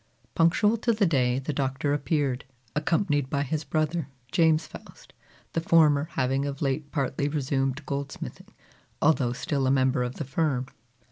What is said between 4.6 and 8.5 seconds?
Faust; the former having of late partly resumed goldsmithing,